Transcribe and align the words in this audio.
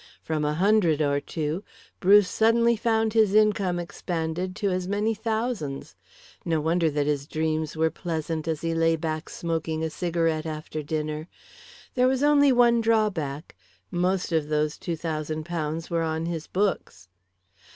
From 0.23 0.43
a 0.43 0.55
hundred 0.55 0.99
or 0.99 1.19
two, 1.19 1.63
Bruce 1.99 2.27
suddenly 2.27 2.75
found 2.75 3.13
his 3.13 3.35
income 3.35 3.77
expanded 3.77 4.55
to 4.55 4.71
as 4.71 4.87
many 4.87 5.13
thousands. 5.13 5.95
No 6.43 6.59
wonder 6.59 6.89
that 6.89 7.05
his 7.05 7.27
dreams 7.27 7.77
were 7.77 7.91
pleasant 7.91 8.47
as 8.47 8.61
he 8.61 8.73
lay 8.73 8.95
back 8.95 9.29
smoking 9.29 9.83
a 9.83 9.91
cigarette 9.91 10.47
after 10.47 10.81
dinner. 10.81 11.27
There 11.93 12.07
was 12.07 12.23
only 12.23 12.51
one 12.51 12.81
drawback 12.81 13.55
most 13.91 14.31
of 14.31 14.47
those 14.47 14.79
two 14.79 14.95
thousand 14.95 15.45
pounds 15.45 15.91
were 15.91 16.01
on 16.01 16.25
his 16.25 16.47
books. 16.47 17.07